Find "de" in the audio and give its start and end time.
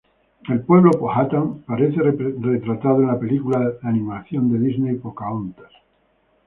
3.59-3.77, 4.51-4.57